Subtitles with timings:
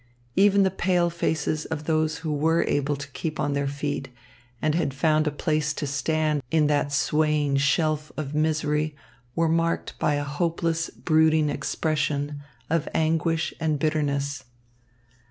[0.35, 4.09] Even the pale faces of those who were able to keep on their feet
[4.59, 8.95] and had found a place to stand in that swaying shelf of misery,
[9.35, 14.45] were marked by a hopeless, brooding expression of anguish and bitterness.